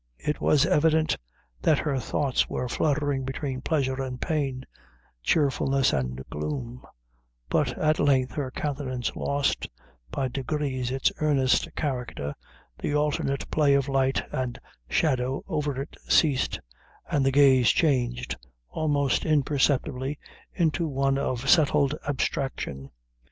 It 0.17 0.41
was 0.41 0.65
evident 0.65 1.15
that 1.61 1.77
her 1.77 1.99
thoughts 1.99 2.49
were 2.49 2.67
fluttering 2.67 3.23
between 3.23 3.61
pleasure 3.61 4.01
and 4.01 4.19
pain, 4.19 4.65
cheerfulness 5.21 5.93
and 5.93 6.23
gloom; 6.31 6.83
but 7.49 7.77
at 7.77 7.99
length 7.99 8.31
her 8.31 8.49
countenance 8.49 9.15
lost, 9.15 9.67
by 10.09 10.27
degrees 10.27 10.89
its 10.89 11.11
earnest 11.19 11.67
character, 11.75 12.33
the 12.79 12.95
alternate 12.95 13.47
play 13.51 13.75
of 13.75 13.87
light 13.87 14.23
and 14.31 14.57
shadow 14.89 15.43
over 15.47 15.79
it 15.79 15.95
ceased, 16.09 16.59
and 17.11 17.23
the 17.23 17.31
gaze 17.31 17.69
changed, 17.69 18.35
almost 18.69 19.23
imperceptibly, 19.23 20.17
into 20.51 20.87
one 20.87 21.19
of 21.19 21.47
settled 21.47 21.93
abstraction. 22.09 22.89